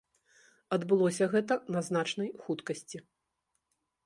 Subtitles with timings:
[0.77, 2.97] Адбылося гэта на значнай хуткасці.